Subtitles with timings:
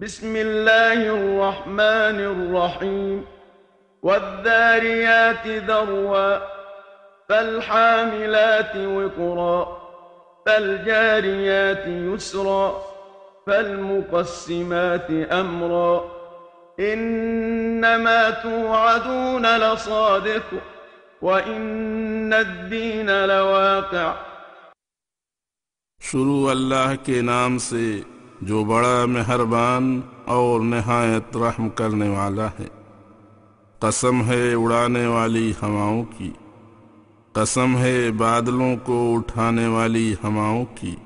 [0.00, 3.24] بسم الله الرحمن الرحيم.
[4.02, 6.38] والذاريات ذروا
[7.28, 9.78] فالحاملات وقرا
[10.46, 12.82] فالجاريات يسرا
[13.46, 16.00] فالمقسمات أمرا.
[16.80, 20.54] إنما توعدون لصادق
[21.22, 24.12] وإن الدين لواقع.
[26.00, 28.00] شروع اللہ کے نام سے
[28.40, 32.66] جو بڑا مہربان اور نہایت رحم کرنے والا ہے۔
[33.78, 36.30] قسم ہے اڑانے والی ہواؤں کی۔
[37.32, 40.96] قسم ہے بادلوں کو اٹھانے والی ہواؤں کی۔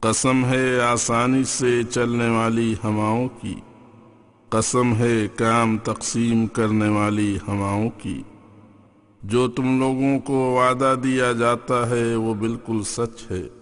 [0.00, 3.54] قسم ہے آسانی سے چلنے والی ہواؤں کی۔
[4.48, 8.22] قسم ہے کام تقسیم کرنے والی ہواؤں کی۔
[9.22, 13.57] جو تم لوگوں کو وعدہ دیا جاتا ہے وہ بالکل سچ ہے۔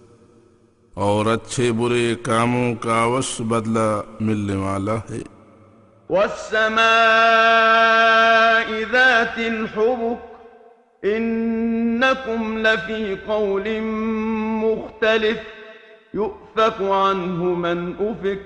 [1.05, 5.21] اور اچھے برے کاموں کا اوش بدلہ ملنے والا ہے
[6.09, 6.77] والسماء
[8.91, 10.19] ذات الحبك
[11.05, 13.81] إنكم لفي قول
[14.63, 15.39] مختلف
[16.13, 18.41] يؤفك عنه من أفك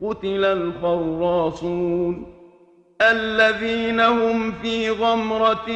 [0.00, 2.26] قتل الخراصون
[3.00, 5.68] الذين هم في غمرة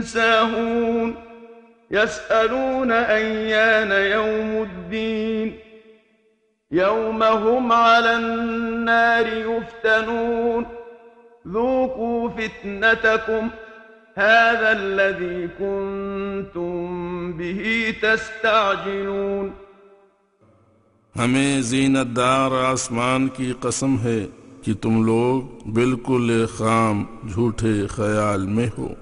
[0.00, 1.29] ساهون
[1.90, 5.56] يسألون أيان يوم الدين.
[6.70, 10.64] يوم هم على النار يفتنون.
[11.52, 13.48] ذوقوا فتنتكم.
[14.20, 16.86] هذا الذي كنتم
[17.32, 17.62] به
[18.00, 19.48] تستعجلون.
[21.16, 24.26] ہمیں زینت دار آسمان کی قسم ہے
[24.62, 28.94] کہ تم لوگ بالکل خام جھوٹے خیال میں ہو۔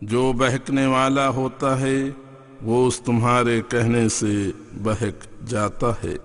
[0.00, 2.10] جو بہکنے والا ہوتا ہے،
[2.62, 4.50] وہ اس تمہارے کہنے سے
[4.82, 6.16] بہک جاتا ہے۔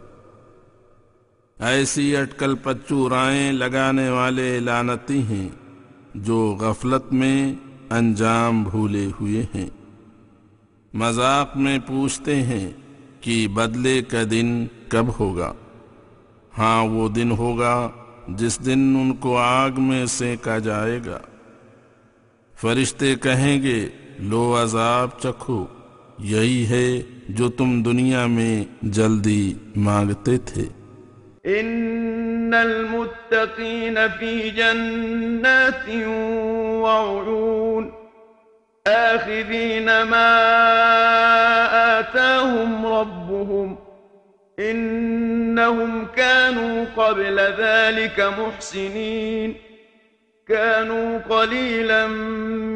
[1.59, 5.49] ایسی اٹکل پچو رائیں لگانے والے لانتی ہیں
[6.15, 7.53] جو غفلت میں
[7.89, 9.69] انجام بھولے ہوئے ہیں۔
[10.93, 12.71] مذاق میں پوچھتے ہیں
[13.21, 15.53] کہ بدلے کا دن کب ہوگا۔
[16.57, 17.89] ہاں وہ دن ہوگا
[18.27, 21.19] جس دن ان کو آگ میں سینکا جائے گا۔
[22.61, 25.65] فرشتے کہیں گے، لو عذاب چکھو۔
[26.19, 30.63] یہی ہے جو تم دنیا میں جلدی مانگتے تھے۔
[31.59, 35.89] إن المتقين في جنات
[36.83, 37.89] وعيون
[38.85, 40.39] آخذين ما
[41.97, 43.73] آتاهم ربهم
[44.59, 49.72] إنهم كانوا قبل ذلك محسنين
[50.47, 52.07] كانوا قليلا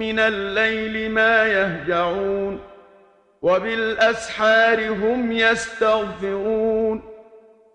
[0.02, 2.58] من الليل ما يهجعون
[3.42, 7.02] وبالأسحار هم يستغفرون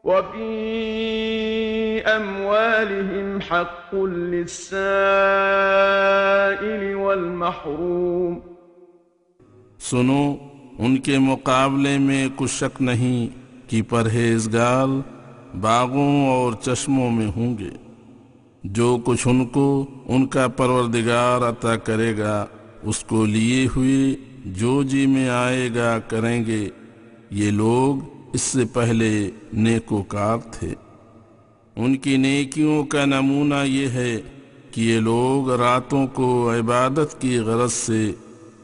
[0.04, 0.52] وفي
[2.06, 4.64] أموالهم حق للسائل
[6.94, 8.38] والمحروم.
[9.78, 10.36] سنو
[10.78, 13.26] ان کے مقابلے میں کچھ شک نہیں
[13.70, 14.88] کہ پرہیزگار
[15.60, 17.81] باغوں اور چشموں میں ہوں گے۔
[18.64, 22.46] جو کچھ ان کو ان کا پروردگار عطا کرے گا،
[22.82, 24.14] اس کو لیے ہوئے
[24.44, 26.68] جو جی میں آئے گا کریں گے۔
[27.30, 30.74] یہ لوگ اس سے پہلے نیکوکار تھے۔
[31.76, 34.20] ان کی نیکیوں کا نمونہ یہ ہے
[34.70, 38.12] کہ یہ لوگ راتوں کو عبادت کی غرض سے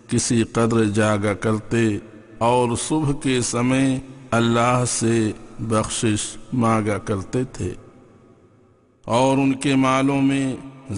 [0.09, 1.99] کسی قدر جاگا کرتے
[2.39, 3.99] اور صبح کے سمے
[4.31, 7.75] اللہ سے بخشش مانگا کرتے تھے۔
[9.17, 10.47] اور ان کے مالوں میں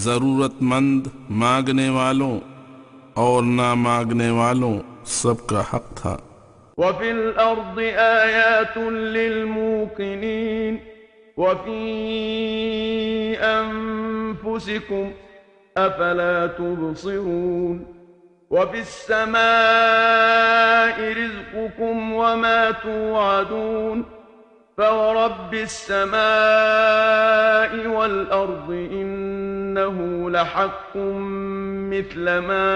[0.04, 1.06] ضرورت مند
[1.42, 2.38] مانگنے والوں
[3.24, 4.78] اور نہ مانگنے والوں
[5.12, 6.16] سب کا حق تھا
[6.78, 8.76] وفي الأرض ايات
[9.16, 10.78] للموقنين
[11.36, 11.80] وفي
[13.40, 15.10] انفسكم
[15.76, 17.86] افلا تبصرون
[18.50, 19.40] وفي السماء
[21.12, 24.04] رزقكم وما توعدون
[24.80, 26.16] فورب السماء
[27.88, 30.96] والأرض إنه لحق
[31.90, 32.70] مثل ما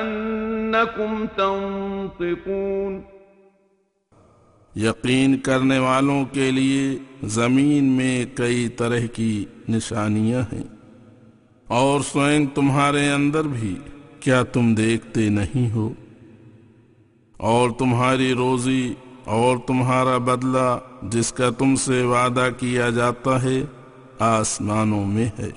[0.00, 3.00] أنكم تنطقون
[4.76, 10.64] یقین کرنے والوں کے لیے زمین میں کئی طرح کی نشانیاں ہیں۔
[11.68, 13.74] اور سوئن تمہارے اندر بھی
[14.20, 15.92] کیا تم دیکھتے نہیں ہو؟
[17.36, 18.94] اور تمہاری روزی
[19.26, 23.62] اور تمہارا بدلہ جس کا تم سے وعدہ کیا جاتا ہے
[24.18, 25.50] آسمانوں میں ہے۔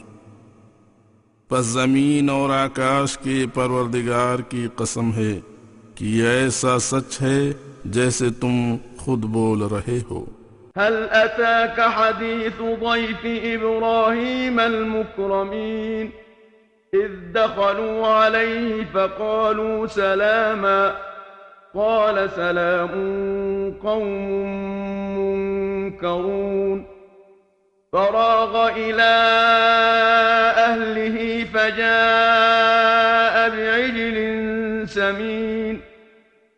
[1.49, 5.39] پس زمین اور آکاش کے پروردگار کی قسم ہے
[5.95, 7.53] کہ یہ ایسا سچ ہے
[7.85, 10.25] جیسے تم خود بول رہے ہو۔
[10.77, 16.07] هل أتاك حديث ضيف إبراهيم المكرمين؟
[16.95, 20.87] إذ دخلوا عليه فقالوا سلاما۔
[21.75, 22.89] قال سلام
[23.83, 24.29] قوم
[25.17, 26.85] منكرون.
[27.93, 29.11] فراغ إلى
[30.57, 34.19] أهله فجاء بعجل
[34.87, 35.81] سمين.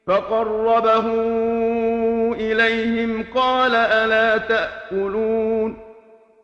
[0.07, 1.05] فقربه
[2.33, 5.77] إليهم قال ألا تأكلون.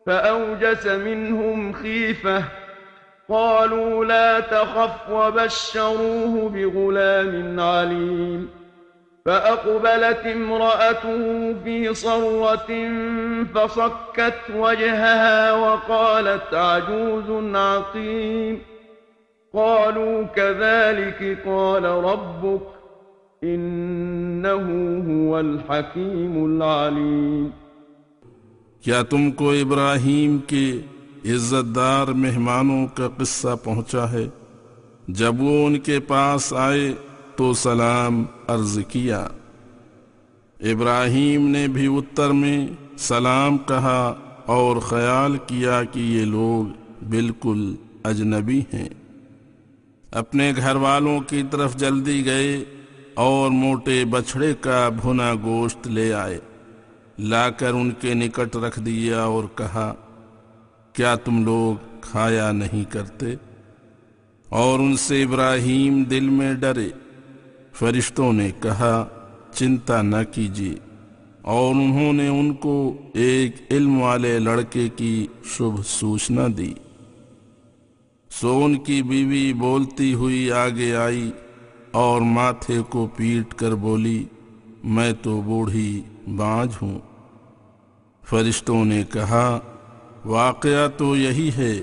[0.06, 2.44] فأوجس منهم خيفة.
[3.30, 8.48] قالوا لا تخف وبشروه بغلام عليم.
[9.26, 12.70] فأقبلت امرأته في صرة
[13.54, 18.58] فصكت وجهها وقالت عجوز عقيم.
[19.54, 22.60] قالوا كذلك قال ربك
[23.44, 24.66] إنه
[25.08, 27.50] هو الحكيم العليم.
[28.80, 30.80] کیا تم کو ابراہیم کے
[31.24, 34.28] عزت دار مہمانوں کا قصہ پہنچا ہے۔
[35.08, 36.92] جب وہ ان کے پاس آئے
[37.36, 39.28] تو سلام عرض کیا۔
[40.60, 42.68] ابراہیم نے بھی اتر میں
[42.98, 44.14] سلام کہا
[44.46, 46.72] اور خیال کیا کہ یہ لوگ
[47.08, 47.74] بالکل
[48.04, 48.88] اجنبی ہیں۔
[50.12, 52.64] اپنے گھر والوں کی طرف جلدی گئے
[53.14, 56.38] اور موٹے بچھڑے کا بھنا گوشت لے آئے۔
[57.18, 59.94] لا کر ان کے نکٹ رکھ دیا اور کہا
[60.98, 63.26] کیا تم لوگ کھایا نہیں کرتے؟
[64.48, 66.88] اور ان سے ابراہیم دل میں ڈرے۔
[67.72, 69.06] فرشتوں نے کہا،
[69.54, 70.74] چنتا نہ کیجیے۔
[71.42, 76.74] اور انہوں نے ان کو ایک علم والے لڑکے کی شبھ سوچنا دی۔
[78.30, 81.32] سون کی بیوی بولتی ہوئی آگے آئی
[81.90, 84.24] اور ماتھے کو پیٹ کر بولی،
[84.84, 86.02] میں تو بوڑھی
[86.36, 86.98] بانج ہوں۔
[88.24, 89.60] فرشتوں نے کہا
[90.28, 91.74] واقعہ تو یہی ہے،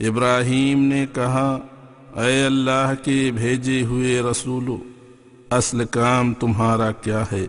[0.00, 1.58] ابراہیم نے کہا،
[2.16, 4.78] اے اللہ کے بھیجے ہوئے رسولو،
[5.50, 7.46] اصل کام تمہارا کیا ہے؟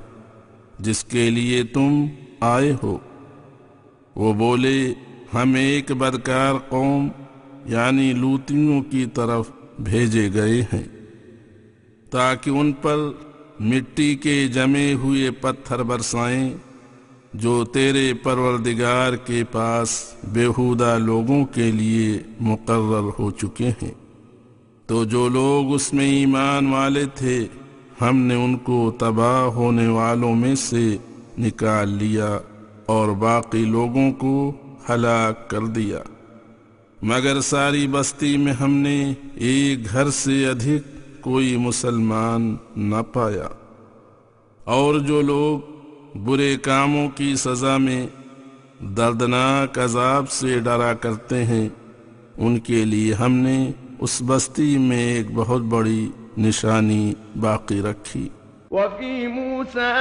[0.80, 2.06] جس کے لیے تم
[2.40, 2.98] آئے ہو۔
[4.16, 4.94] وہ بولے،
[5.34, 7.10] ہم ایک بدکار قوم
[7.66, 9.50] یعنی لوتیوں کی طرف
[9.80, 10.99] بھیجے گئے ہیں۔
[12.12, 12.96] تاکہ ان پر
[13.60, 16.50] مٹی کے جمے ہوئے پتھر برسائیں
[17.34, 23.92] جو تیرے پروردگار کے پاس بےحودہ لوگوں کے لیے مقرر ہو چکے ہیں۔
[24.86, 27.48] تو جو لوگ اس میں ایمان والے تھے،
[28.02, 30.98] ہم نے ان کو تباہ ہونے والوں میں سے
[31.40, 32.40] نکال لیا
[32.86, 34.52] اور باقی لوگوں کو
[34.90, 36.00] ہلاک کر دیا۔
[37.02, 40.99] مگر ساری بستی میں ہم نے ایک گھر سے ادھک
[41.30, 43.48] کوئی مسلمان نہ پایا۔
[44.64, 45.60] اور جو لوگ
[46.18, 48.08] برے کاموں کی سزا میں
[48.80, 51.70] دردناک عذاب سے ڈرا کرتے ہیں،
[52.38, 58.30] ان کے لیے ہم نے اس بستی میں ایک بہت بڑی نشانی باقی رکھی۔
[58.72, 59.92] وفي موسى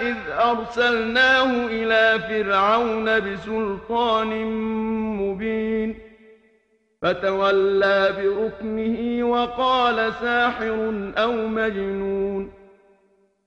[0.00, 4.28] إذ أرسلناه إلى فرعون بسلطان
[5.16, 6.07] مبين
[7.02, 12.48] فتولى بركنه وقال ساحر أو مجنون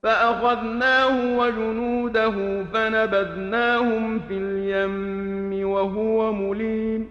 [0.02, 7.04] فأخذناه وجنوده فنبذناهم في اليم وهو مليم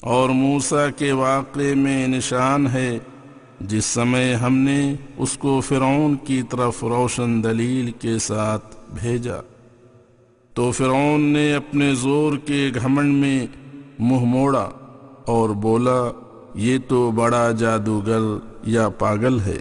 [0.00, 2.98] اور موسا کے واقعے میں نشان ہے،
[3.60, 9.40] جس سمے ہم نے اس کو فرعون کی طرف روشن دلیل کے ساتھ بھیجا۔
[10.54, 13.46] تو فرعون نے اپنے زور کے گھمنڈ میں
[13.98, 14.70] منہ موڑا
[15.26, 16.12] اور بولا،
[16.54, 18.20] یہ تو بڑا جادوگر
[18.64, 19.58] یا پاگل ہے۔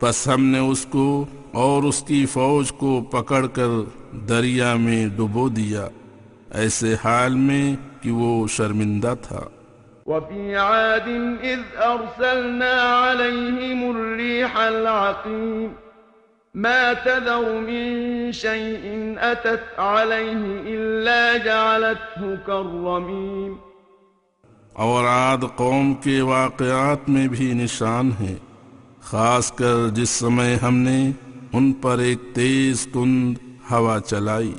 [0.00, 3.68] پس ہم نے اس کو اور اس کی فوج کو پکڑ کر
[4.28, 5.88] دریا میں ڈبو دیا،
[6.50, 9.40] ایسے حال میں کہ وہ شرمندہ تھا۔
[10.06, 11.08] وفي عاد
[11.42, 15.85] إذ أرسلنا عليهم الريح العقيم
[16.64, 20.44] ما تذر من شيء أتت عليه
[20.74, 23.52] إلا جعلته كالرميم
[24.72, 28.34] اور عاد قوم کے واقعات میں بھی نشان ہے،
[29.00, 31.10] خاص کر جس سمے ہم نے
[31.52, 33.36] ان پر ایک تیز کند
[33.70, 34.54] ہوا چلائی۔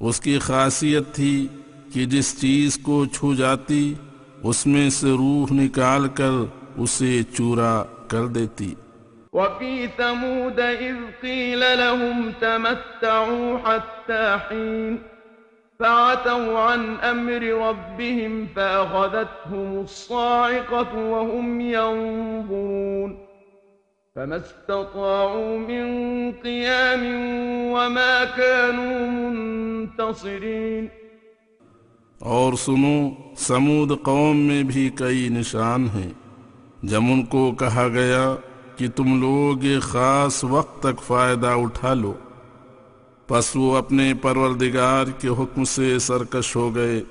[0.00, 1.46] اس کی خاصیت تھی
[1.94, 3.94] کہ جس چیز کو چھو جاتی،
[4.42, 6.38] اس میں سے روح نکال کر
[6.76, 8.74] اسے چورا کر دیتی۔
[9.32, 15.02] وفي ثمود إذ قيل لهم تمتعوا حتى حين
[15.80, 23.18] فعتوا عن أمر ربهم فأخذتهم الصاعقة وهم ينظرون
[24.16, 25.86] فما استطاعوا من
[26.32, 27.02] قيام
[27.72, 30.88] وما كانوا منتصرين.
[32.18, 36.10] اور سنو سمود قوم میں بھی کئی نشان ہیں
[36.82, 38.36] جب ان کو کہا گیا
[38.80, 42.12] کہ تم لوگ خاص وقت تک فائدہ اٹھا لو۔
[43.26, 47.02] پس وہ اپنے پروردگار کے حکم سے سرکش ہو گئے۔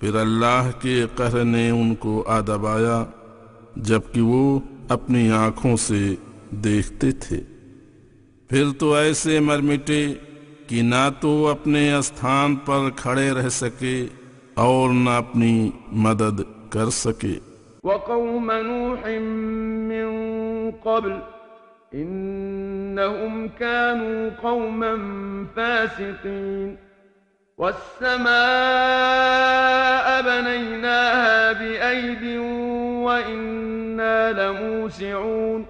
[0.00, 3.04] پھر اللہ کے قہر نے ان کو آدبایا
[3.76, 6.14] جبکہ وہ اپنی آنکھوں سے
[6.50, 7.40] دیکھتے تھے۔
[8.48, 10.14] پھر تو ایسے مر مٹے
[10.66, 14.06] کہ نہ تو اپنے استھان پر کھڑے رہ سکے
[14.54, 17.38] اور نہ اپنی مدد کر سکے۔
[17.84, 19.08] وقوم نوح
[19.90, 21.20] من قبل
[21.94, 24.96] إنهم كانوا قوما
[25.56, 26.76] فاسقين
[27.58, 28.26] والسماء
[30.22, 32.38] بنيناها بأيد
[33.06, 35.66] وإنا لموسعون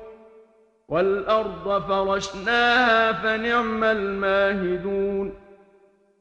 [0.89, 5.35] والأرض فرشناها فنعم الماهدون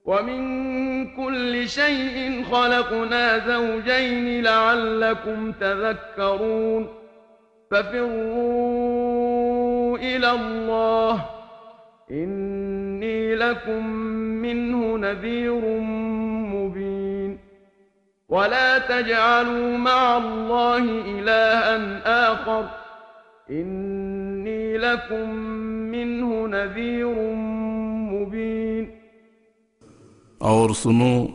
[0.06, 7.05] ومن كل شيء خلقنا زوجين لعلكم تذكرون
[7.72, 11.26] ففروا إلى الله.
[12.12, 13.86] إني لكم
[14.42, 15.80] منه نذير
[16.54, 17.38] مبين.
[18.30, 22.66] ولا تجعلوا مع الله إلها آخر.
[23.50, 25.30] إني لكم
[25.92, 27.16] منه نذير
[28.12, 28.86] مبين.
[30.38, 31.28] اور سنو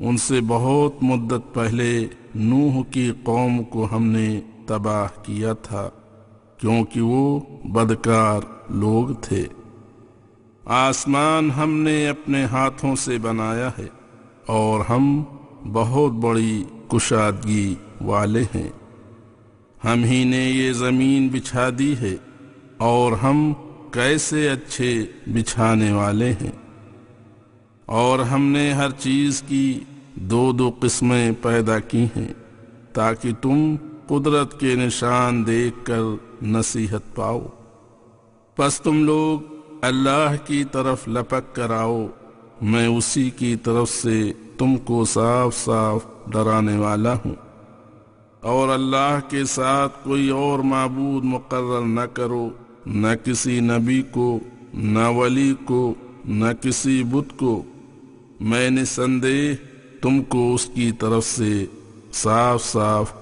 [0.00, 4.40] ان سے بہت مدت پہلے نوح کی قوم کو ہم نے
[4.72, 5.90] تباہ کیا تھا،
[6.58, 9.44] کیونکہ وہ بدکار لوگ تھے۔
[10.64, 13.86] آسمان ہم نے اپنے ہاتھوں سے بنایا ہے
[14.46, 15.22] اور ہم
[15.72, 18.70] بہت بڑی کشادگی والے ہیں۔
[19.84, 22.16] ہم ہی نے یہ زمین بچھا دی ہے
[22.76, 23.52] اور ہم
[23.90, 26.52] کیسے اچھے بچھانے والے ہیں۔
[27.86, 29.80] اور ہم نے ہر چیز کی
[30.14, 32.34] دو دو قسمیں پیدا کی ہیں
[32.92, 33.76] تاکہ تم
[34.12, 36.00] قدرت کے نشان دیکھ کر
[36.42, 37.46] نصیحت پاؤ۔
[38.56, 42.06] پس تم لوگ اللہ کی طرف لپک کر آؤ۔
[42.62, 47.34] میں اسی کی طرف سے تم کو صاف صاف ڈرانے والا ہوں۔
[48.40, 52.48] اور اللہ کے ساتھ کوئی اور معبود مقرر نہ کرو۔
[52.86, 54.38] نہ کسی نبی کو،
[54.74, 57.62] نہ ولی کو، نہ کسی بت کو۔
[58.40, 59.52] میں نے سندے
[60.00, 61.66] تم کو اس کی طرف سے
[62.12, 63.21] صاف صاف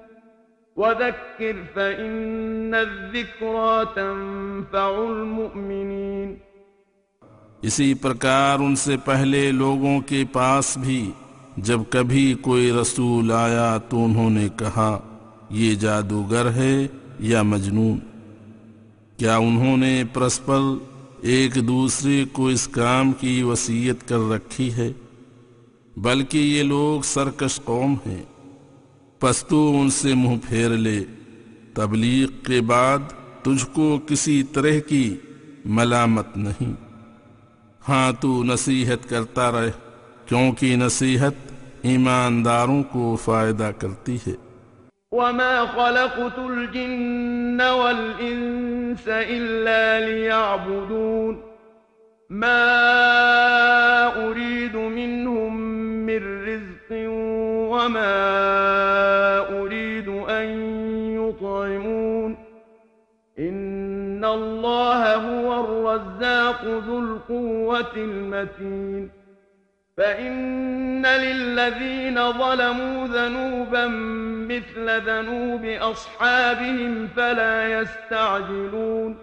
[0.81, 6.35] وذكر فإن الذكرى تنفع المؤمنين
[7.61, 11.11] اسی پرکار ان سے پہلے لوگوں کے پاس بھی
[11.57, 14.99] جب کبھی کوئی رسول آیا تو انہوں نے کہا،
[15.49, 16.87] یہ جادوگر ہے
[17.19, 17.99] یا مجنون؟
[19.17, 20.59] کیا انہوں نے پرسپر
[21.21, 24.91] ایک دوسرے کو اس کام کی وصیت کر رکھی ہے؟
[25.97, 28.23] بلکہ یہ لوگ سرکش قوم ہیں۔
[29.21, 31.03] پستو ان سے منہ پھیر لے۔
[31.73, 32.97] تبلیغ کے بعد
[33.41, 35.17] تجھ کو کسی طرح کی
[35.65, 36.73] ملامت نہیں۔
[37.89, 39.69] ہاں تو نصیحت کرتا رہ،
[40.25, 41.33] کیونکہ نصیحت
[41.81, 44.33] ایمانداروں کو فائدہ کرتی ہے۔
[45.11, 51.35] وما خلقت الجن والإنس إلا ليعبدون۔
[52.29, 52.65] ما
[54.15, 55.55] أريد منهم
[56.05, 56.91] من رزق
[57.71, 58.20] وما
[65.95, 69.09] الرزاق ذو القوة المتين.
[69.97, 73.87] فإن للذين ظلموا ذنوبا
[74.47, 79.15] مثل ذنوب أصحابهم فلا يستعجلون.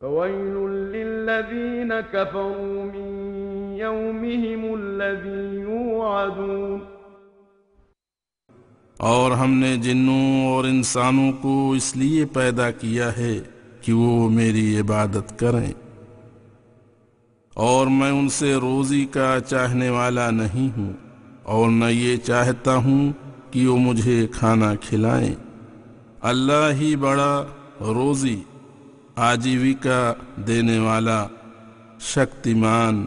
[0.00, 0.56] فويل
[0.92, 3.08] للذين كفروا من
[3.78, 6.80] يومهم الذي يوعدون.
[8.96, 14.80] اور ہم نے جنوں اور انسانوں کو اس لیے پیدا کیا ہے کہ وہ میری
[14.80, 15.72] عبادت کریں
[17.54, 20.92] اور میں ان سے روزی کا چاہنے والا نہیں ہوں
[21.42, 23.12] اور نہ یہ چاہتا ہوں
[23.50, 25.34] کہ وہ مجھے کھانا کھلائیں۔
[26.20, 27.46] اللہ ہی بڑا
[27.80, 28.40] روزی
[29.16, 30.12] آجیویکا
[30.46, 31.26] دینے والا،
[32.00, 33.06] شکتیمان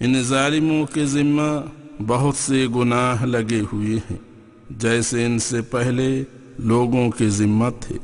[0.00, 1.60] ان ظالموں کے ذمہ
[2.06, 4.18] بہت سے گناہ لگے ہوئے ہیں۔
[4.70, 6.24] جیسے ان سے پہلے
[6.62, 7.96] لوگوں کے ذمہ تھے۔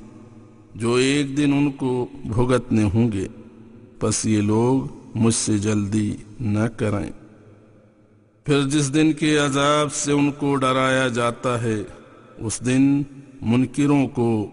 [0.74, 3.26] جو ایک دن ان کو بھگتنے ہوں گے،
[4.00, 7.10] پس یہ لوگ مجھ سے جلدی نہ کریں
[8.44, 11.82] پھر جس دن کے عذاب سے ان کو ڈرایا جاتا ہے،
[12.38, 13.02] اس دن
[13.42, 14.46] منکروں کو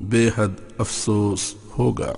[0.00, 2.12] بے حد افسوس ہوگا۔